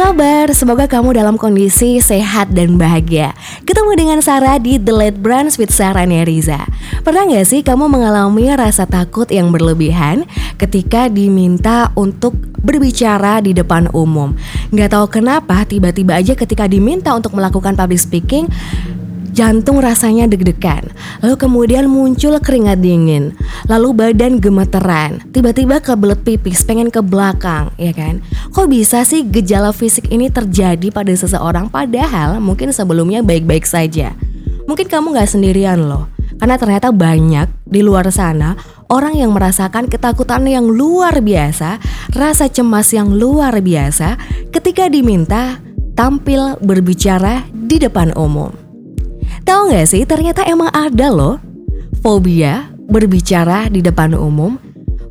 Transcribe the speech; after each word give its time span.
kabar? 0.00 0.48
Semoga 0.56 0.88
kamu 0.88 1.12
dalam 1.12 1.36
kondisi 1.36 2.00
sehat 2.00 2.56
dan 2.56 2.80
bahagia. 2.80 3.36
Ketemu 3.68 3.92
dengan 4.00 4.18
Sarah 4.24 4.56
di 4.56 4.80
The 4.80 4.96
Late 4.96 5.20
Brunch 5.20 5.60
with 5.60 5.68
Sarah 5.68 6.08
Neriza. 6.08 6.64
Pernah 7.04 7.28
gak 7.28 7.44
sih 7.44 7.60
kamu 7.60 7.84
mengalami 7.84 8.48
rasa 8.56 8.88
takut 8.88 9.28
yang 9.28 9.52
berlebihan 9.52 10.24
ketika 10.56 11.12
diminta 11.12 11.92
untuk 12.00 12.32
berbicara 12.64 13.44
di 13.44 13.52
depan 13.52 13.92
umum? 13.92 14.32
Gak 14.72 14.96
tahu 14.96 15.20
kenapa 15.20 15.68
tiba-tiba 15.68 16.16
aja 16.16 16.32
ketika 16.32 16.64
diminta 16.64 17.12
untuk 17.12 17.36
melakukan 17.36 17.76
public 17.76 18.00
speaking 18.00 18.48
Jantung 19.30 19.78
rasanya 19.78 20.26
deg-degan, 20.26 20.90
lalu 21.22 21.38
kemudian 21.38 21.86
muncul 21.86 22.34
keringat 22.42 22.82
dingin, 22.82 23.30
lalu 23.70 23.94
badan 23.94 24.42
gemeteran, 24.42 25.22
tiba-tiba 25.30 25.78
kebelet 25.78 26.18
pipis, 26.26 26.66
pengen 26.66 26.90
ke 26.90 26.98
belakang, 26.98 27.70
ya 27.78 27.94
kan? 27.94 28.18
Kok 28.50 28.66
bisa 28.66 29.06
sih 29.06 29.22
gejala 29.22 29.70
fisik 29.70 30.10
ini 30.10 30.28
terjadi 30.28 30.90
pada 30.90 31.14
seseorang 31.14 31.70
padahal 31.70 32.42
mungkin 32.42 32.74
sebelumnya 32.74 33.22
baik-baik 33.22 33.62
saja? 33.64 34.12
Mungkin 34.66 34.90
kamu 34.90 35.14
gak 35.14 35.30
sendirian 35.30 35.86
loh, 35.86 36.10
karena 36.42 36.58
ternyata 36.58 36.90
banyak 36.90 37.46
di 37.62 37.80
luar 37.86 38.10
sana 38.10 38.58
orang 38.90 39.14
yang 39.14 39.30
merasakan 39.30 39.86
ketakutan 39.86 40.42
yang 40.50 40.66
luar 40.66 41.22
biasa, 41.22 41.78
rasa 42.12 42.50
cemas 42.50 42.90
yang 42.90 43.14
luar 43.14 43.62
biasa 43.62 44.18
ketika 44.50 44.90
diminta 44.90 45.62
tampil 45.94 46.58
berbicara 46.58 47.46
di 47.54 47.78
depan 47.78 48.10
umum. 48.18 48.59
Tahu 49.44 49.72
gak 49.72 49.86
sih 49.88 50.02
ternyata 50.04 50.44
emang 50.46 50.68
ada 50.72 51.08
loh 51.10 51.40
Fobia 52.00 52.70
berbicara 52.88 53.68
di 53.68 53.84
depan 53.84 54.16
umum 54.16 54.56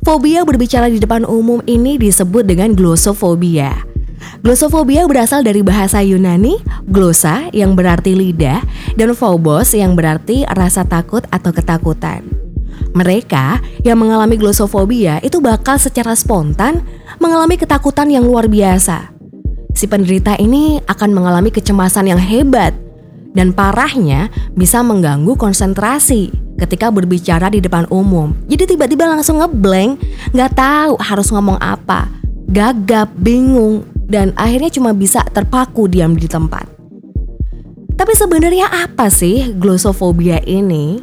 Fobia 0.02 0.42
berbicara 0.42 0.88
di 0.88 0.98
depan 0.98 1.28
umum 1.28 1.60
ini 1.68 2.00
disebut 2.00 2.46
dengan 2.48 2.72
glossofobia 2.72 3.90
Glossofobia 4.40 5.04
berasal 5.04 5.44
dari 5.44 5.60
bahasa 5.60 6.00
Yunani 6.00 6.60
glossa 6.88 7.48
yang 7.52 7.76
berarti 7.76 8.16
lidah 8.16 8.60
dan 8.96 9.12
phobos 9.16 9.72
yang 9.76 9.96
berarti 9.96 10.44
rasa 10.48 10.84
takut 10.84 11.24
atau 11.28 11.52
ketakutan. 11.52 12.24
Mereka 12.96 13.60
yang 13.84 14.00
mengalami 14.00 14.40
glossofobia 14.40 15.20
itu 15.20 15.38
bakal 15.38 15.76
secara 15.76 16.16
spontan 16.16 16.82
mengalami 17.20 17.60
ketakutan 17.60 18.08
yang 18.08 18.24
luar 18.24 18.48
biasa. 18.48 19.12
Si 19.76 19.86
penderita 19.86 20.34
ini 20.40 20.82
akan 20.88 21.10
mengalami 21.14 21.54
kecemasan 21.54 22.10
yang 22.10 22.20
hebat 22.20 22.74
dan 23.32 23.54
parahnya 23.54 24.28
bisa 24.58 24.82
mengganggu 24.82 25.38
konsentrasi 25.38 26.34
ketika 26.58 26.90
berbicara 26.92 27.48
di 27.48 27.62
depan 27.62 27.88
umum. 27.88 28.34
Jadi 28.50 28.76
tiba-tiba 28.76 29.08
langsung 29.08 29.40
ngeblank, 29.40 29.96
nggak 30.34 30.52
tahu 30.54 30.92
harus 31.00 31.30
ngomong 31.32 31.56
apa, 31.62 32.10
gagap, 32.50 33.08
bingung, 33.16 33.86
dan 34.10 34.34
akhirnya 34.36 34.68
cuma 34.68 34.90
bisa 34.92 35.22
terpaku 35.30 35.86
diam 35.86 36.18
di 36.18 36.26
tempat. 36.26 36.66
Tapi 37.96 38.12
sebenarnya 38.16 38.68
apa 38.88 39.12
sih 39.12 39.52
glossofobia 39.56 40.40
ini? 40.48 41.00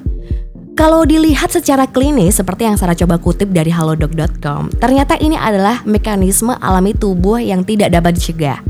Kalau 0.77 1.09
dilihat 1.09 1.49
secara 1.49 1.89
klinis 1.89 2.37
seperti 2.37 2.69
yang 2.69 2.77
saya 2.77 2.93
coba 2.93 3.17
kutip 3.17 3.49
dari 3.49 3.73
halodoc.com, 3.73 4.77
ternyata 4.77 5.17
ini 5.17 5.33
adalah 5.33 5.81
mekanisme 5.89 6.53
alami 6.61 6.93
tubuh 6.93 7.41
yang 7.41 7.65
tidak 7.65 7.97
dapat 7.97 8.13
dicegah 8.13 8.61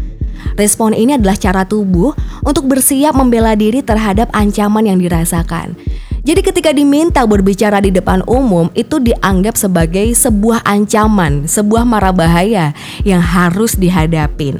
Respon 0.58 0.94
ini 0.94 1.16
adalah 1.16 1.38
cara 1.38 1.64
tubuh 1.64 2.14
untuk 2.42 2.66
bersiap 2.66 3.14
membela 3.14 3.54
diri 3.54 3.86
terhadap 3.86 4.30
ancaman 4.34 4.90
yang 4.90 4.98
dirasakan. 4.98 5.78
Jadi 6.28 6.44
ketika 6.44 6.76
diminta 6.76 7.24
berbicara 7.24 7.80
di 7.80 7.88
depan 7.88 8.20
umum 8.28 8.68
itu 8.76 9.00
dianggap 9.00 9.56
sebagai 9.56 10.12
sebuah 10.12 10.60
ancaman, 10.68 11.48
sebuah 11.48 11.88
mara 11.88 12.12
bahaya 12.12 12.76
yang 13.08 13.24
harus 13.24 13.80
dihadapin. 13.80 14.60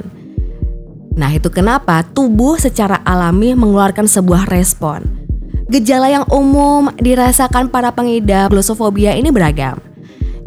Nah, 1.18 1.34
itu 1.34 1.50
kenapa 1.50 2.06
tubuh 2.14 2.56
secara 2.56 3.02
alami 3.02 3.52
mengeluarkan 3.52 4.06
sebuah 4.06 4.48
respon. 4.48 5.02
Gejala 5.68 6.08
yang 6.08 6.24
umum 6.32 6.88
dirasakan 6.96 7.68
para 7.68 7.92
pengidap 7.92 8.48
glosofobia 8.48 9.12
ini 9.12 9.28
beragam. 9.28 9.87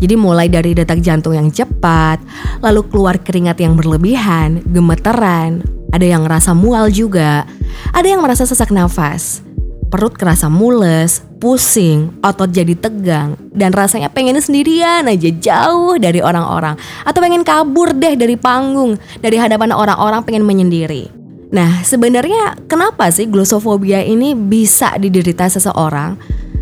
Jadi 0.02 0.18
mulai 0.18 0.50
dari 0.50 0.74
detak 0.74 0.98
jantung 1.06 1.38
yang 1.38 1.54
cepat, 1.54 2.18
lalu 2.66 2.82
keluar 2.90 3.22
keringat 3.22 3.62
yang 3.62 3.78
berlebihan, 3.78 4.66
gemeteran, 4.66 5.62
ada 5.94 6.02
yang 6.02 6.26
merasa 6.26 6.58
mual 6.58 6.90
juga, 6.90 7.46
ada 7.94 8.08
yang 8.10 8.26
merasa 8.26 8.50
sesak 8.50 8.74
nafas, 8.74 9.46
perut 9.94 10.18
kerasa 10.18 10.50
mules, 10.50 11.22
pusing, 11.38 12.18
otot 12.26 12.50
jadi 12.50 12.74
tegang, 12.74 13.38
dan 13.54 13.70
rasanya 13.78 14.10
pengen 14.10 14.42
sendirian 14.42 15.06
aja 15.06 15.30
jauh 15.38 16.02
dari 16.02 16.18
orang-orang, 16.18 16.80
atau 17.06 17.20
pengen 17.22 17.46
kabur 17.46 17.94
deh 17.94 18.18
dari 18.18 18.34
panggung, 18.42 18.98
dari 19.22 19.38
hadapan 19.38 19.70
orang-orang 19.70 20.26
pengen 20.26 20.50
menyendiri. 20.50 21.12
Nah, 21.52 21.84
sebenarnya 21.84 22.58
kenapa 22.72 23.12
sih 23.12 23.28
glosofobia 23.28 24.00
ini 24.02 24.32
bisa 24.34 24.96
diderita 24.96 25.52
seseorang? 25.52 26.16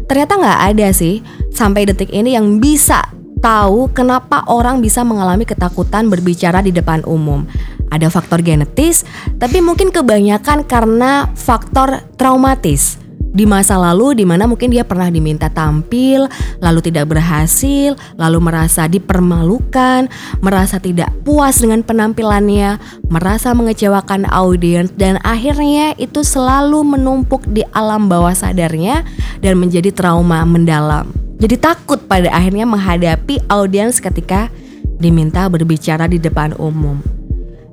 Ternyata 0.10 0.42
nggak 0.42 0.62
ada 0.74 0.90
sih 0.90 1.22
sampai 1.54 1.86
detik 1.86 2.10
ini 2.10 2.34
yang 2.34 2.58
bisa 2.58 3.06
tahu 3.40 3.92
kenapa 3.92 4.44
orang 4.48 4.84
bisa 4.84 5.04
mengalami 5.04 5.48
ketakutan 5.48 6.08
berbicara 6.12 6.60
di 6.64 6.76
depan 6.76 7.04
umum. 7.08 7.48
Ada 7.90 8.14
faktor 8.14 8.46
genetis, 8.46 9.02
tapi 9.42 9.66
mungkin 9.66 9.90
kebanyakan 9.90 10.62
karena 10.68 11.26
faktor 11.34 12.06
traumatis 12.22 13.02
di 13.30 13.46
masa 13.46 13.78
lalu 13.78 14.18
di 14.18 14.26
mana 14.26 14.50
mungkin 14.50 14.74
dia 14.74 14.82
pernah 14.82 15.06
diminta 15.10 15.54
tampil 15.54 16.26
lalu 16.60 16.80
tidak 16.82 17.14
berhasil 17.14 17.94
lalu 18.18 18.40
merasa 18.42 18.90
dipermalukan 18.90 20.10
merasa 20.42 20.82
tidak 20.82 21.14
puas 21.22 21.62
dengan 21.62 21.86
penampilannya 21.86 22.82
merasa 23.06 23.54
mengecewakan 23.54 24.26
audiens 24.34 24.90
dan 24.98 25.22
akhirnya 25.22 25.94
itu 26.02 26.26
selalu 26.26 26.82
menumpuk 26.98 27.46
di 27.46 27.62
alam 27.70 28.10
bawah 28.10 28.34
sadarnya 28.34 29.06
dan 29.46 29.62
menjadi 29.62 29.94
trauma 29.94 30.42
mendalam 30.42 31.29
jadi 31.40 31.56
takut 31.56 32.04
pada 32.04 32.28
akhirnya 32.36 32.68
menghadapi 32.68 33.48
audiens 33.48 34.04
ketika 34.04 34.52
diminta 35.00 35.48
berbicara 35.48 36.06
di 36.12 36.20
depan 36.20 36.52
umum. 36.60 37.00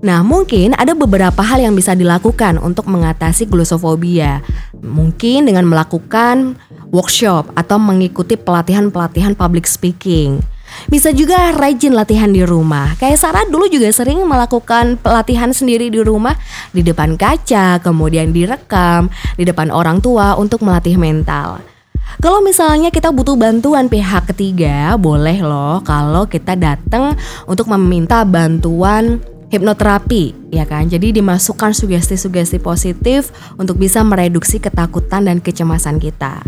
Nah, 0.06 0.22
mungkin 0.22 0.70
ada 0.78 0.94
beberapa 0.94 1.42
hal 1.42 1.66
yang 1.66 1.74
bisa 1.74 1.98
dilakukan 1.98 2.62
untuk 2.62 2.86
mengatasi 2.86 3.50
glosofobia. 3.50 4.38
Mungkin 4.78 5.50
dengan 5.50 5.66
melakukan 5.66 6.54
workshop 6.94 7.50
atau 7.58 7.82
mengikuti 7.82 8.38
pelatihan-pelatihan 8.38 9.34
public 9.34 9.66
speaking. 9.66 10.38
Bisa 10.86 11.10
juga 11.10 11.50
rajin 11.58 11.90
latihan 11.90 12.30
di 12.30 12.46
rumah. 12.46 12.94
Kayak 13.02 13.18
Sarah 13.18 13.46
dulu 13.50 13.66
juga 13.66 13.90
sering 13.90 14.22
melakukan 14.22 14.94
pelatihan 15.00 15.50
sendiri 15.50 15.90
di 15.90 15.98
rumah 15.98 16.38
di 16.70 16.86
depan 16.86 17.18
kaca, 17.18 17.82
kemudian 17.82 18.30
direkam 18.30 19.10
di 19.34 19.42
depan 19.42 19.74
orang 19.74 19.98
tua 19.98 20.38
untuk 20.38 20.62
melatih 20.62 20.94
mental. 20.94 21.75
Kalau 22.22 22.40
misalnya 22.40 22.88
kita 22.88 23.12
butuh 23.12 23.36
bantuan 23.36 23.92
pihak 23.92 24.32
ketiga, 24.32 24.96
boleh 24.96 25.42
loh 25.44 25.84
kalau 25.84 26.24
kita 26.24 26.56
datang 26.56 27.12
untuk 27.44 27.68
meminta 27.68 28.24
bantuan 28.24 29.20
hipnoterapi 29.50 30.34
ya 30.50 30.66
kan. 30.66 30.90
Jadi 30.90 31.20
dimasukkan 31.20 31.76
sugesti-sugesti 31.76 32.58
positif 32.58 33.30
untuk 33.60 33.78
bisa 33.78 34.02
mereduksi 34.02 34.58
ketakutan 34.58 35.28
dan 35.28 35.38
kecemasan 35.38 36.02
kita. 36.02 36.42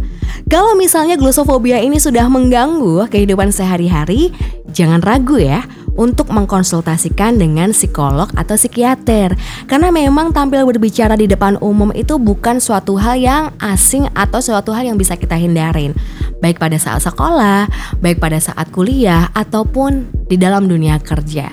Kalau 0.49 0.75
misalnya 0.75 1.15
glosofobia 1.15 1.79
ini 1.79 2.01
sudah 2.01 2.27
mengganggu 2.27 3.07
kehidupan 3.13 3.53
sehari-hari, 3.53 4.33
jangan 4.73 5.05
ragu 5.05 5.39
ya 5.39 5.63
untuk 5.99 6.31
mengkonsultasikan 6.31 7.43
dengan 7.43 7.75
psikolog 7.75 8.31
atau 8.39 8.55
psikiater 8.55 9.35
karena 9.67 9.91
memang 9.91 10.31
tampil 10.31 10.63
berbicara 10.63 11.19
di 11.19 11.27
depan 11.27 11.59
umum 11.59 11.91
itu 11.93 12.17
bukan 12.17 12.63
suatu 12.63 12.95
hal 12.95 13.19
yang 13.19 13.51
asing 13.59 14.07
atau 14.15 14.39
suatu 14.39 14.71
hal 14.71 14.87
yang 14.87 14.97
bisa 14.97 15.19
kita 15.19 15.35
hindarin 15.35 15.93
baik 16.39 16.63
pada 16.63 16.79
saat 16.79 17.03
sekolah, 17.03 17.67
baik 17.99 18.23
pada 18.23 18.39
saat 18.39 18.71
kuliah 18.71 19.31
ataupun 19.35 20.07
di 20.31 20.39
dalam 20.39 20.71
dunia 20.71 20.99
kerja. 21.03 21.51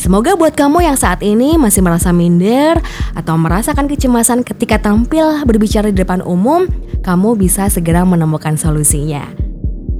Semoga 0.00 0.34
buat 0.34 0.56
kamu 0.58 0.82
yang 0.82 0.98
saat 0.98 1.22
ini 1.22 1.54
masih 1.54 1.84
merasa 1.84 2.10
minder 2.10 2.80
atau 3.14 3.38
merasakan 3.38 3.86
kecemasan 3.86 4.42
ketika 4.42 4.82
tampil 4.82 5.46
berbicara 5.46 5.94
di 5.94 6.02
depan 6.02 6.24
umum, 6.26 6.66
kamu 7.06 7.38
bisa 7.38 7.70
segera 7.70 8.02
menemukan 8.02 8.58
solusinya. 8.58 9.22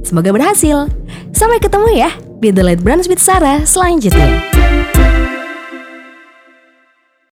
Semoga 0.03 0.35
berhasil. 0.35 0.91
Sampai 1.31 1.63
ketemu 1.63 1.89
ya 1.95 2.11
di 2.43 2.51
The 2.51 2.63
Late 2.63 2.83
Brunch 2.83 3.07
with 3.07 3.23
Sarah 3.23 3.63
selanjutnya. 3.63 5.22